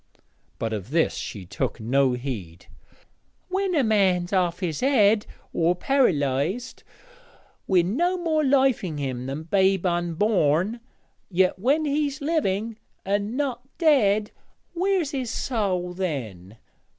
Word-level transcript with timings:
But 0.57 0.73
of 0.73 0.89
this 0.89 1.13
she 1.13 1.45
took 1.45 1.79
no 1.79 2.13
heed. 2.13 2.65
'When 3.49 3.75
a 3.75 3.83
man's 3.83 4.33
off 4.33 4.59
his 4.59 4.79
head 4.79 5.27
or 5.53 5.75
par'lysed, 5.75 6.81
wi' 7.67 7.83
no 7.83 8.17
more 8.17 8.43
life 8.43 8.83
in 8.83 8.97
him 8.97 9.27
than 9.27 9.43
babe 9.43 9.85
unborn 9.85 10.79
yet 11.29 11.59
when 11.59 11.85
he's 11.85 12.19
living 12.19 12.77
and 13.05 13.37
not 13.37 13.61
dead 13.77 14.31
where's 14.73 15.11
his 15.11 15.29
soäl 15.29 15.95
then? 15.95 16.57